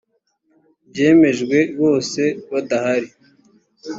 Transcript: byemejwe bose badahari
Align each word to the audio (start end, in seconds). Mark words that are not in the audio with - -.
byemejwe 0.89 1.57
bose 1.81 2.21
badahari 2.51 3.09